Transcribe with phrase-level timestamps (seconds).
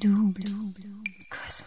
[0.00, 0.44] Double
[1.30, 1.64] Cosmos.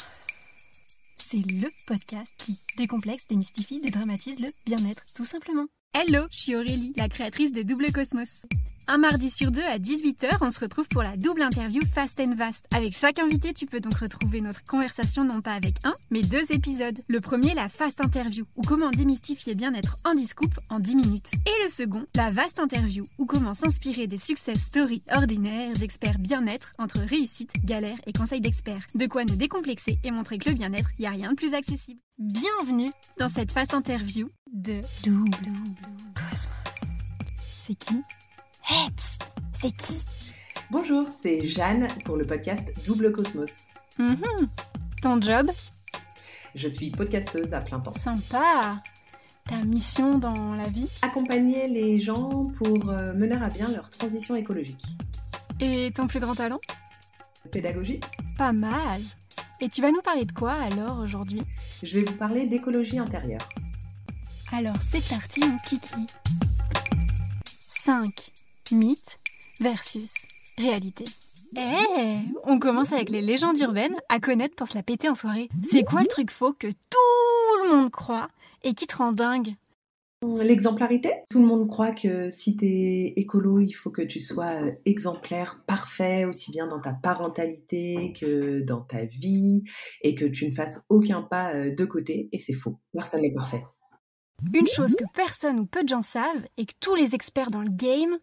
[1.17, 5.67] C'est le podcast qui décomplexe, démystifie, dédramatise le bien-être, tout simplement.
[5.94, 8.41] Hello, je suis Aurélie, la créatrice de Double Cosmos.
[8.88, 12.36] Un mardi sur deux à 18h, on se retrouve pour la double interview Fast and
[12.36, 12.66] Vast.
[12.76, 16.52] Avec chaque invité, tu peux donc retrouver notre conversation non pas avec un, mais deux
[16.52, 17.00] épisodes.
[17.07, 21.32] Le premier, la Fast Interview, ou comment démystifier bien-être en discoupe en 10 minutes.
[21.46, 26.74] Et le second, la Vast Interview, ou comment s'inspirer des success stories ordinaires d'experts bien-être
[26.78, 28.86] entre réussite, galère et conseils d'experts.
[28.96, 31.54] De quoi nous décomplexer et montrer que le bien-être, il n'y a rien de plus
[31.54, 32.02] accessible.
[32.17, 35.31] Bienvenue dans cette Fast Interview de Double
[36.15, 36.49] Cosmos.
[37.57, 37.95] C'est qui
[38.66, 38.90] Hey,
[39.59, 40.05] c'est qui?
[40.72, 43.52] Bonjour, c'est Jeanne pour le podcast Double Cosmos.
[43.98, 44.17] Mhm.
[45.02, 45.52] Ton job?
[46.55, 47.94] Je suis podcasteuse à plein temps.
[47.94, 48.81] Sympa.
[49.45, 50.88] Ta mission dans la vie?
[51.02, 54.84] Accompagner les gens pour euh, mener à bien leur transition écologique.
[55.59, 56.59] Et ton plus grand talent?
[57.52, 58.00] Pédagogie
[58.38, 59.02] Pas mal.
[59.59, 61.42] Et tu vas nous parler de quoi alors aujourd'hui?
[61.83, 63.48] Je vais vous parler d'écologie intérieure.
[64.52, 66.05] Alors c'est parti mon kiki.
[67.83, 68.31] 5
[68.72, 69.19] mythes
[69.59, 70.11] versus
[70.58, 71.06] réalité.
[71.56, 75.50] Eh, on commence avec les légendes urbaines à connaître pour se la péter en soirée.
[75.70, 78.28] C'est quoi le truc faux que tout le monde croit
[78.64, 79.55] et qui te rend dingue
[80.42, 81.11] L'exemplarité.
[81.30, 85.61] Tout le monde croit que si t'es écolo, il faut que tu sois euh, exemplaire,
[85.67, 89.64] parfait, aussi bien dans ta parentalité que dans ta vie,
[90.02, 92.30] et que tu ne fasses aucun pas euh, de côté.
[92.31, 92.80] Et c'est faux.
[92.94, 93.64] Personne n'est parfait.
[94.53, 97.61] Une chose que personne ou peu de gens savent et que tous les experts dans
[97.61, 98.17] le game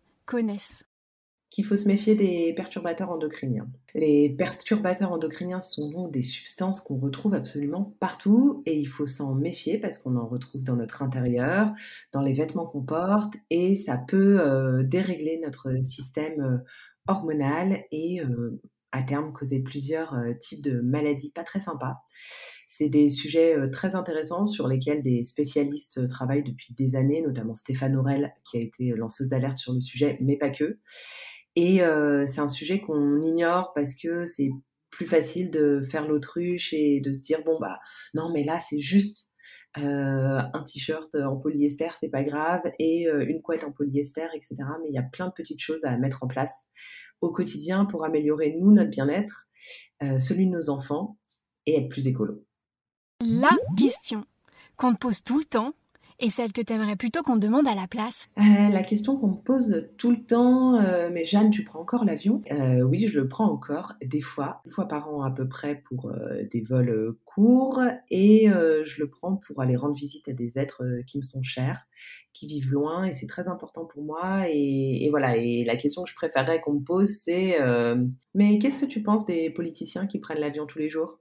[1.50, 3.68] qu'il faut se méfier des perturbateurs endocriniens.
[3.94, 9.34] Les perturbateurs endocriniens sont donc des substances qu'on retrouve absolument partout et il faut s'en
[9.34, 11.72] méfier parce qu'on en retrouve dans notre intérieur,
[12.12, 16.58] dans les vêtements qu'on porte et ça peut euh, dérégler notre système euh,
[17.08, 18.60] hormonal et euh,
[18.92, 21.96] à terme causer plusieurs euh, types de maladies pas très sympas.
[22.66, 27.22] C'est des sujets euh, très intéressants sur lesquels des spécialistes euh, travaillent depuis des années,
[27.22, 30.78] notamment Stéphane Aurel qui a été lanceuse d'alerte sur le sujet, mais pas que.
[31.56, 31.80] Et
[32.26, 34.50] c'est un sujet qu'on ignore parce que c'est
[34.88, 37.80] plus facile de faire l'autruche et de se dire bon bah
[38.14, 39.32] non mais là c'est juste
[39.74, 44.54] un t-shirt en polyester c'est pas grave et une couette en polyester etc.
[44.80, 46.70] Mais il y a plein de petites choses à mettre en place
[47.20, 49.48] au quotidien pour améliorer nous notre bien-être,
[50.02, 51.18] euh, celui de nos enfants
[51.66, 52.44] et être plus écolo.
[53.20, 54.24] La question
[54.76, 55.74] qu'on te pose tout le temps
[56.20, 58.28] et celle que t'aimerais plutôt qu'on te demande à la place?
[58.38, 62.04] Euh, la question qu'on me pose tout le temps, euh, mais Jeanne, tu prends encore
[62.04, 62.42] l'avion?
[62.52, 65.76] Euh, Oui, je le prends encore, des fois, une fois par an à peu près
[65.76, 66.12] pour
[66.52, 71.18] des vols courts, et je le prends pour aller rendre visite à des êtres qui
[71.18, 71.86] me sont chers,
[72.32, 74.48] qui vivent loin, et c'est très important pour moi.
[74.48, 77.58] Et, et voilà, et la question que je préférerais qu'on me pose, c'est
[78.34, 81.18] mais qu'est-ce que tu penses des politiciens qui prennent l'avion tous les jours?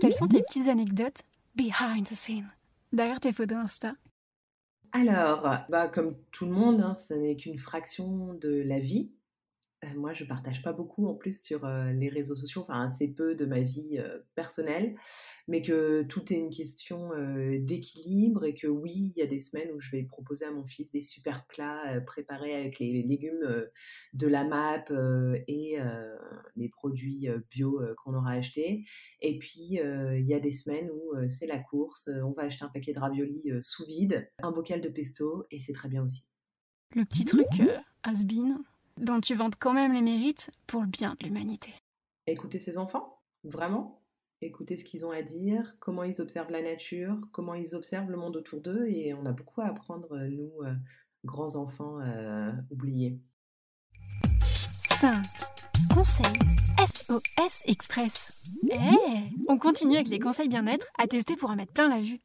[0.00, 1.22] Quelles sont tes petites anecdotes?
[1.56, 2.46] Behind the scene
[2.92, 3.94] derrière tes photos Insta
[4.92, 9.12] Alors, bah, comme tout le monde, hein, ce n'est qu'une fraction de la vie.
[9.84, 13.08] Euh, moi, je partage pas beaucoup en plus sur euh, les réseaux sociaux, enfin assez
[13.08, 14.94] peu de ma vie euh, personnelle,
[15.48, 17.10] mais que tout est une question
[17.58, 20.64] d'équilibre et que oui, il y a des semaines où je vais proposer à mon
[20.66, 23.66] fils des super plats préparés avec les légumes euh,
[24.12, 24.92] de la MAP
[25.48, 25.78] et
[26.56, 28.84] les produits bio qu'on aura achetés.
[29.20, 32.68] Et puis, il y a des semaines où c'est la course, on va acheter un
[32.68, 36.24] paquet de raviolis sous vide, un bocal de pesto, et c'est très bien aussi.
[36.94, 37.46] Le petit truc
[38.02, 38.58] has-been
[39.00, 41.74] dont tu vantes quand même les mérites pour le bien de l'humanité.
[42.26, 44.02] Écouter ses enfants, vraiment.
[44.42, 48.16] Écouter ce qu'ils ont à dire, comment ils observent la nature, comment ils observent le
[48.16, 50.72] monde autour d'eux, et on a beaucoup à apprendre, nous, euh,
[51.24, 53.20] grands enfants euh, oubliés.
[55.00, 55.14] 5.
[55.94, 56.32] Conseil
[56.78, 58.42] SOS Express.
[58.70, 58.76] Eh,
[59.48, 62.20] on continue avec les conseils bien-être à tester pour en mettre plein la vue.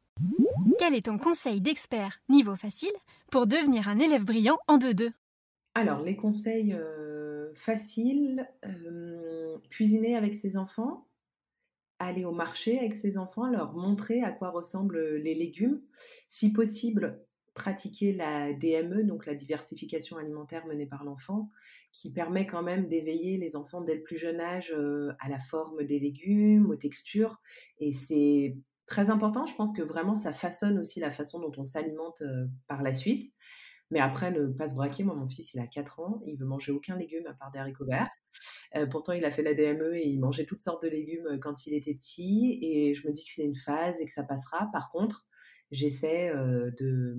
[0.78, 2.92] Quel est ton conseil d'expert niveau facile
[3.30, 5.12] pour devenir un élève brillant en 2-2
[5.78, 6.74] Alors, les conseils
[7.52, 8.48] faciles,
[9.68, 11.06] cuisiner avec ses enfants,
[11.98, 15.82] aller au marché avec ses enfants, leur montrer à quoi ressemblent les légumes,
[16.30, 17.22] si possible
[17.52, 21.50] pratiquer la DME, donc la diversification alimentaire menée par l'enfant,
[21.92, 24.74] qui permet quand même d'éveiller les enfants dès le plus jeune âge
[25.18, 27.42] à la forme des légumes, aux textures,
[27.80, 28.56] et c'est
[28.86, 32.22] très important, je pense que vraiment ça façonne aussi la façon dont on s'alimente
[32.66, 33.34] par la suite.
[33.90, 35.04] Mais après, ne pas se braquer.
[35.04, 37.58] Moi, mon fils, il a 4 ans, il veut manger aucun légume à part des
[37.58, 38.10] haricots verts.
[38.74, 41.38] Euh, pourtant, il a fait la DME et il mangeait toutes sortes de légumes euh,
[41.38, 42.58] quand il était petit.
[42.62, 44.68] Et je me dis que c'est une phase et que ça passera.
[44.72, 45.26] Par contre,
[45.70, 47.16] j'essaie de,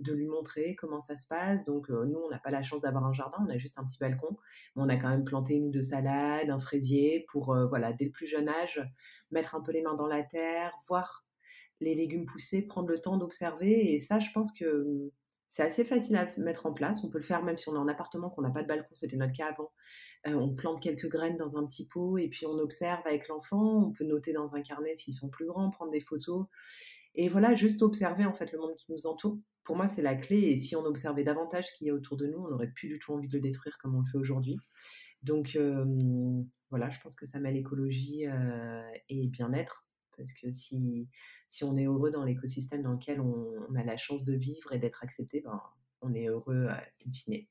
[0.00, 1.64] de, lui montrer comment ça se passe.
[1.64, 3.98] Donc, nous, on n'a pas la chance d'avoir un jardin, on a juste un petit
[3.98, 4.36] balcon.
[4.74, 8.04] Mais on a quand même planté une ou deux salades, un fraisier pour, voilà, dès
[8.04, 8.82] le plus jeune âge,
[9.30, 11.26] mettre un peu les mains dans la terre, voir
[11.80, 13.94] les légumes pousser, prendre le temps d'observer.
[13.94, 15.10] Et ça, je pense que
[15.48, 17.02] c'est assez facile à mettre en place.
[17.04, 18.94] On peut le faire même si on est en appartement, qu'on n'a pas de balcon,
[18.94, 19.72] c'était notre cas avant.
[20.24, 23.86] on plante quelques graines dans un petit pot et puis on observe avec l'enfant.
[23.86, 26.46] On peut noter dans un carnet s'ils sont plus grands, prendre des photos.
[27.14, 29.38] Et voilà, juste observer en fait le monde qui nous entoure.
[29.64, 30.38] Pour moi, c'est la clé.
[30.38, 32.88] Et si on observait davantage ce qu'il y a autour de nous, on n'aurait plus
[32.88, 34.58] du tout envie de le détruire comme on le fait aujourd'hui.
[35.22, 35.58] Donc
[36.70, 38.24] voilà, je pense que ça met l'écologie
[39.08, 39.85] et bien-être.
[40.16, 41.08] Parce que si,
[41.48, 44.78] si on est heureux dans l'écosystème dans lequel on, a la chance de vivre et
[44.78, 45.60] d'être accepté, ben,
[46.00, 46.68] on est heureux
[47.06, 47.46] in fine.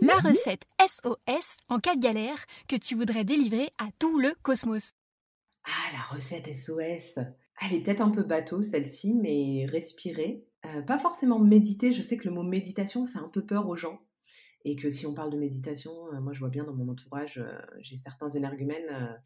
[0.00, 4.92] La recette SOS en cas de galère que tu voudrais délivrer à tout le cosmos.
[5.64, 7.18] Ah, la recette SOS.
[7.60, 10.44] Elle est peut-être un peu bateau celle-ci, mais respirer.
[10.66, 11.92] Euh, pas forcément méditer.
[11.92, 14.00] Je sais que le mot méditation fait un peu peur aux gens.
[14.64, 17.38] Et que si on parle de méditation, euh, moi je vois bien dans mon entourage,
[17.38, 19.18] euh, j'ai certains énergumènes,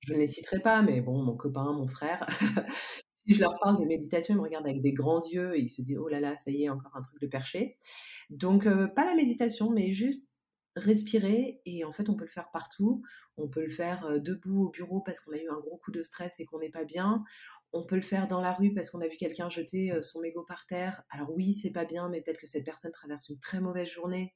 [0.00, 2.26] je ne les citerai pas, mais bon, mon copain, mon frère,
[3.26, 5.68] si je leur parle de méditation, ils me regardent avec des grands yeux et ils
[5.68, 7.76] se disent oh là là, ça y est, encore un truc de perché.
[8.30, 8.64] Donc,
[8.94, 10.28] pas la méditation, mais juste
[10.76, 13.02] respirer et en fait on peut le faire partout.
[13.36, 16.02] On peut le faire debout au bureau parce qu'on a eu un gros coup de
[16.02, 17.24] stress et qu'on n'est pas bien.
[17.72, 20.44] On peut le faire dans la rue parce qu'on a vu quelqu'un jeter son mégot
[20.44, 21.02] par terre.
[21.10, 24.34] Alors oui, c'est pas bien, mais peut-être que cette personne traverse une très mauvaise journée.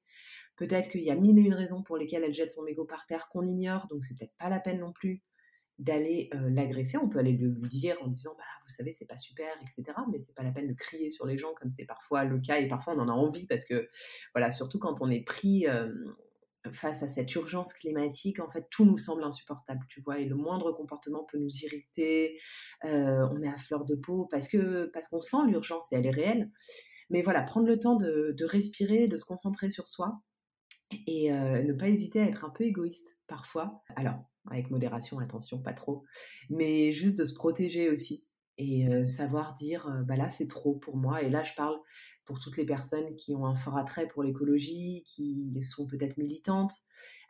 [0.57, 3.07] Peut-être qu'il y a mille et une raisons pour lesquelles elle jette son mégot par
[3.07, 5.23] terre qu'on ignore, donc c'est peut-être pas la peine non plus
[5.79, 6.99] d'aller l'agresser.
[6.99, 9.97] On peut aller le, lui dire en disant bah vous savez c'est pas super etc.
[10.11, 12.59] Mais c'est pas la peine de crier sur les gens comme c'est parfois le cas
[12.59, 13.89] et parfois on en a envie parce que
[14.35, 15.67] voilà surtout quand on est pris
[16.73, 20.35] face à cette urgence climatique, en fait, tout nous semble insupportable, tu vois, et le
[20.35, 22.41] moindre comportement peut nous irriter,
[22.85, 26.07] euh, on est à fleur de peau parce que parce qu'on sent l'urgence et elle
[26.07, 26.51] est réelle.
[27.11, 30.23] Mais voilà, prendre le temps de, respirer, de se concentrer sur soi
[31.07, 33.83] et euh, ne pas hésiter à être un peu égoïste parfois.
[33.97, 34.19] Alors,
[34.51, 36.05] avec modération, attention, pas trop,
[36.51, 38.25] mais juste de se protéger aussi
[38.59, 41.23] et euh, savoir dire, bah là, c'est trop pour moi.
[41.23, 41.77] Et là, je parle
[42.25, 46.73] pour toutes les personnes qui ont un fort attrait pour l'écologie, qui sont peut-être militantes,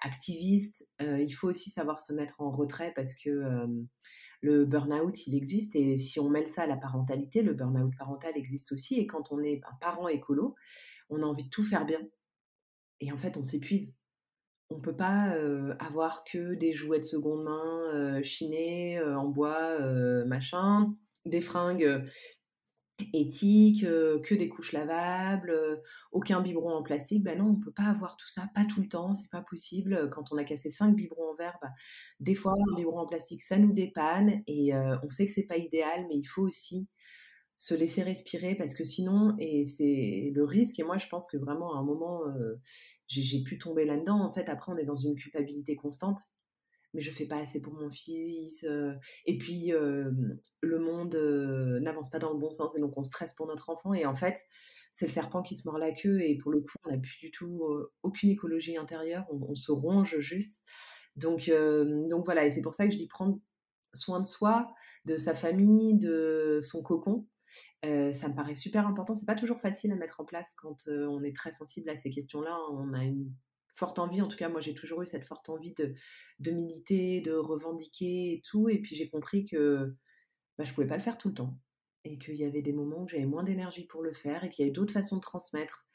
[0.02, 0.86] activistes.
[1.00, 3.66] Euh, il faut aussi savoir se mettre en retrait parce que euh,
[4.40, 8.32] le burn-out, il existe et si on mêle ça à la parentalité, le burn-out parental
[8.36, 10.54] existe aussi et quand on est un parent écolo,
[11.08, 12.00] on a envie de tout faire bien.
[13.00, 13.94] Et en fait, on s'épuise.
[14.70, 19.78] On ne peut pas euh, avoir que des jouets de seconde main chinés en bois,
[20.26, 20.94] machin,
[21.26, 22.04] des fringues
[23.12, 25.82] éthique, que des couches lavables,
[26.12, 27.22] aucun biberon en plastique.
[27.22, 30.08] Ben non, on peut pas avoir tout ça, pas tout le temps, c'est pas possible.
[30.10, 31.70] Quand on a cassé cinq biberons en verre, bah,
[32.20, 35.56] des fois un biberon en plastique, ça nous dépanne et on sait que c'est pas
[35.56, 36.88] idéal, mais il faut aussi
[37.64, 41.38] se laisser respirer parce que sinon, et c'est le risque, et moi je pense que
[41.38, 42.20] vraiment à un moment,
[43.06, 46.20] j'ai pu tomber là-dedans, en fait, après on est dans une culpabilité constante
[46.92, 48.64] mais je fais pas assez pour mon fils.
[49.26, 51.16] et puis, le monde
[51.82, 53.94] n'avance pas dans le bon sens et donc on stresse pour notre enfant.
[53.94, 54.38] Et en fait,
[54.92, 57.18] c'est le serpent qui se mord la queue et pour le coup, on n'a plus
[57.18, 57.66] du tout
[58.04, 59.26] aucune écologie intérieure.
[59.30, 60.62] On, se ronge juste.
[61.16, 61.50] Donc,
[62.08, 63.40] donc voilà, et c'est pour ça que je dis prendre
[63.92, 64.68] soin de soi,
[65.04, 67.26] de sa famille, de son cocon.
[68.12, 69.14] Ça me paraît super important.
[69.14, 72.10] C'est pas toujours facile à mettre en place quand on est très sensible à ces
[72.10, 72.58] questions-là.
[72.70, 73.32] On a une
[73.74, 75.92] forte envie, en tout cas moi j'ai toujours eu cette forte envie de,
[76.38, 79.96] de militer, de revendiquer et tout, et puis j'ai compris que
[80.56, 81.58] bah, je pouvais pas le faire tout le temps,
[82.04, 84.64] et qu'il y avait des moments où j'avais moins d'énergie pour le faire, et qu'il
[84.64, 85.88] y avait d'autres façons de transmettre,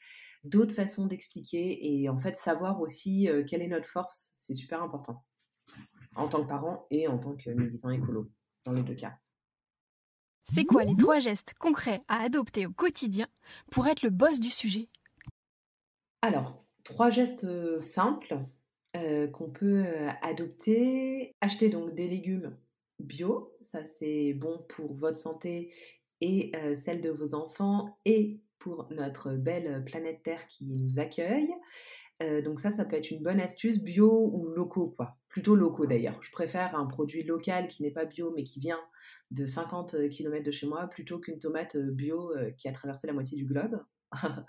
[0.44, 4.82] d'autres façons d'expliquer, et en fait savoir aussi euh, quelle est notre force, c'est super
[4.82, 5.24] important,
[6.16, 8.30] en tant que parent et en tant que militant écolo,
[8.66, 9.16] dans les deux cas.
[10.44, 13.26] C'est quoi les trois gestes concrets à adopter au quotidien
[13.70, 14.88] pour être le boss du sujet?
[16.22, 17.46] Alors, trois gestes
[17.80, 18.38] simples
[19.32, 19.84] qu'on peut
[20.22, 21.36] adopter.
[21.40, 22.56] Acheter donc des légumes
[22.98, 25.72] bio, ça c'est bon pour votre santé
[26.20, 31.54] et celle de vos enfants et pour notre belle planète Terre qui nous accueille.
[32.44, 35.19] donc ça, ça peut être une bonne astuce, bio ou locaux, quoi.
[35.30, 36.20] Plutôt locaux d'ailleurs.
[36.22, 38.80] Je préfère un produit local qui n'est pas bio mais qui vient
[39.30, 43.36] de 50 km de chez moi plutôt qu'une tomate bio qui a traversé la moitié
[43.36, 43.80] du globe.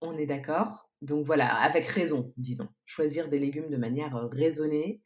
[0.00, 0.90] On est d'accord.
[1.00, 2.68] Donc voilà, avec raison, disons.
[2.84, 5.00] Choisir des légumes de manière raisonnée.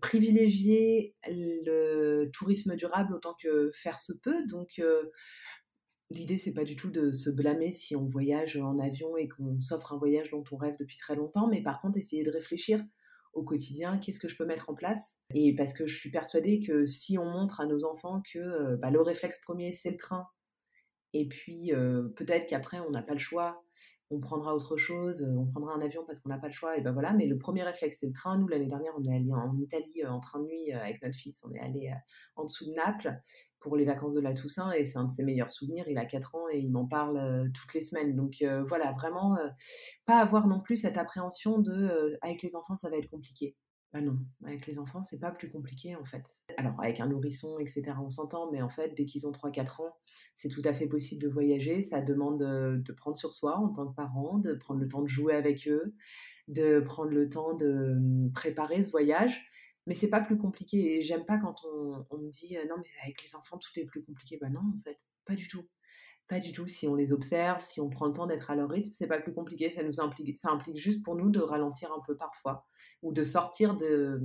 [0.00, 4.46] privilégier le tourisme durable autant que faire se peut.
[4.46, 4.80] Donc
[6.10, 9.60] l'idée, c'est pas du tout de se blâmer si on voyage en avion et qu'on
[9.60, 12.82] s'offre un voyage dont on rêve depuis très longtemps, mais par contre, essayer de réfléchir
[13.38, 15.16] au quotidien, qu'est-ce que je peux mettre en place?
[15.34, 18.90] Et parce que je suis persuadée que si on montre à nos enfants que bah,
[18.90, 20.26] le réflexe premier, c'est le train,
[21.12, 21.72] et puis
[22.16, 23.62] peut-être qu'après, on n'a pas le choix,
[24.10, 26.80] on prendra autre chose, on prendra un avion parce qu'on n'a pas le choix, et
[26.80, 27.12] ben voilà.
[27.12, 28.38] Mais le premier réflexe, c'est le train.
[28.38, 31.44] Nous, l'année dernière, on est allé en Italie en train de nuit avec notre fils.
[31.44, 31.92] On est allé
[32.36, 33.20] en dessous de Naples
[33.60, 35.84] pour les vacances de la Toussaint, et c'est un de ses meilleurs souvenirs.
[35.88, 38.16] Il a 4 ans et il m'en parle toutes les semaines.
[38.16, 39.38] Donc voilà, vraiment,
[40.06, 43.56] pas avoir non plus cette appréhension de avec les enfants, ça va être compliqué.
[43.92, 46.26] Bah non, avec les enfants, c'est pas plus compliqué en fait.
[46.58, 49.96] Alors avec un nourrisson, etc., on s'entend, mais en fait, dès qu'ils ont 3-4 ans,
[50.36, 51.80] c'est tout à fait possible de voyager.
[51.80, 55.08] Ça demande de, prendre sur soi en tant que parent, de prendre le temps de
[55.08, 55.94] jouer avec eux,
[56.48, 59.46] de prendre le temps de mmh, préparer ce voyage.
[59.86, 60.98] Mais c'est pas plus compliqué.
[60.98, 64.04] Et j'aime pas quand on, me dit non, mais avec les enfants, tout est plus
[64.04, 64.36] compliqué.
[64.38, 65.64] Bah non, en fait, pas du tout.
[66.28, 66.68] Pas du tout.
[66.68, 69.18] Si on les observe, si on prend le temps d'être à leur rythme, c'est pas
[69.18, 69.70] plus compliqué.
[69.70, 72.66] Ça nous implique, ça implique juste pour nous de ralentir un peu parfois
[73.02, 74.20] ou de sortir de,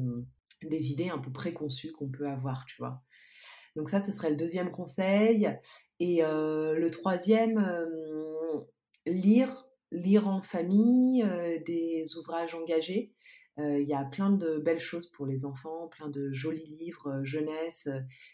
[0.64, 3.02] des idées un peu préconçues qu'on peut avoir, tu vois.
[3.76, 5.50] Donc ça, ce serait le deuxième conseil.
[6.00, 7.58] Et euh, le troisième,
[9.06, 13.14] lire, lire en famille, euh, des ouvrages engagés.
[13.58, 17.88] Il y a plein de belles choses pour les enfants, plein de jolis livres jeunesse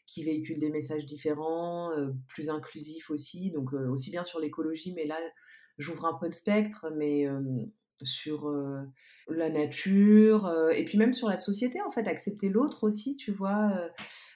[0.05, 1.91] qui véhiculent des messages différents,
[2.27, 5.17] plus inclusifs aussi, donc aussi bien sur l'écologie, mais là
[5.77, 7.27] j'ouvre un peu le spectre, mais
[8.03, 8.49] sur
[9.27, 13.89] la nature, et puis même sur la société, en fait, accepter l'autre aussi, tu vois,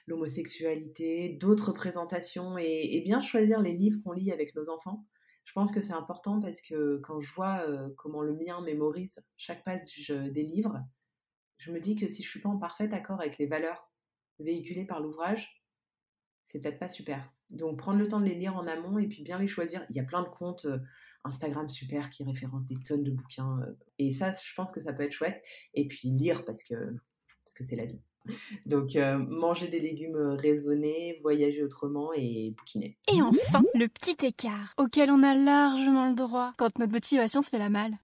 [0.06, 5.06] l'homosexualité, d'autres présentations, et, bien choisir les livres qu'on lit avec nos enfants
[5.44, 7.64] je pense que c'est important parce que quand je vois
[7.96, 10.80] comment le mien mémorise chaque page des livres,
[11.58, 13.90] je me dis que si je suis pas en parfait accord avec les valeurs
[14.38, 15.62] véhiculées par l'ouvrage,
[16.44, 17.32] c'est peut-être pas super.
[17.50, 19.84] Donc prendre le temps de les lire en amont et puis bien les choisir.
[19.90, 20.66] Il y a plein de comptes
[21.24, 23.60] Instagram super qui référencent des tonnes de bouquins
[23.98, 25.42] et ça, je pense que ça peut être chouette.
[25.74, 28.00] Et puis lire parce que parce que c'est la vie.
[28.66, 32.96] Donc, euh, manger des légumes euh, raisonnés, voyager autrement et bouquiner.
[33.12, 37.50] Et enfin, le petit écart auquel on a largement le droit quand notre motivation se
[37.50, 37.98] fait la malle.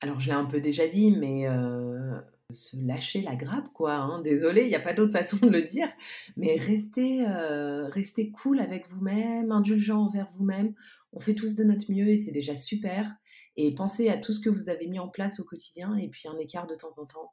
[0.00, 3.94] Alors, je l'ai un peu déjà dit, mais euh, se lâcher la grappe, quoi.
[3.94, 4.20] Hein.
[4.22, 5.88] Désolé, il n'y a pas d'autre façon de le dire.
[6.36, 10.74] Mais restez, restez cool avec vous-même, indulgent envers vous-même.
[11.12, 13.14] On fait tous de notre mieux et c'est déjà super.
[13.56, 16.28] Et pensez à tout ce que vous avez mis en place au quotidien et puis
[16.28, 17.32] un écart de temps en temps,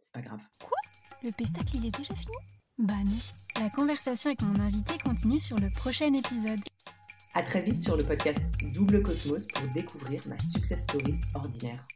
[0.00, 0.40] c'est pas grave.
[0.58, 1.01] Quoi?
[1.24, 2.36] Le pestacle, il est déjà fini
[2.78, 3.62] Bah non.
[3.62, 6.60] La conversation avec mon invité continue sur le prochain épisode.
[7.34, 8.40] À très vite sur le podcast
[8.74, 11.86] Double Cosmos pour découvrir ma success story ordinaire.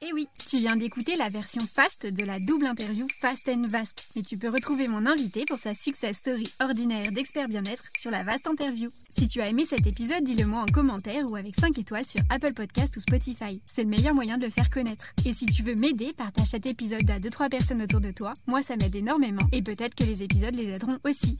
[0.00, 3.68] Et eh oui, tu viens d'écouter la version fast de la double interview Fast and
[3.68, 4.10] Vast.
[4.14, 8.22] Mais tu peux retrouver mon invité pour sa success story ordinaire d'expert bien-être sur la
[8.22, 8.90] vaste interview.
[9.16, 12.20] Si tu as aimé cet épisode, dis-le moi en commentaire ou avec 5 étoiles sur
[12.28, 13.62] Apple Podcast ou Spotify.
[13.64, 15.06] C'est le meilleur moyen de le faire connaître.
[15.24, 18.34] Et si tu veux m'aider, partage cet épisode à 2-3 personnes autour de toi.
[18.46, 19.48] Moi, ça m'aide énormément.
[19.52, 21.38] Et peut-être que les épisodes les aideront aussi.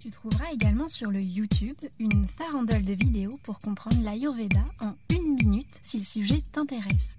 [0.00, 5.34] Tu trouveras également sur le YouTube une farandole de vidéos pour comprendre l'Ayurveda en une
[5.34, 7.18] minute si le sujet t'intéresse.